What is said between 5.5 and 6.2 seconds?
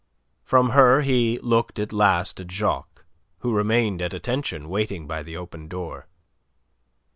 door.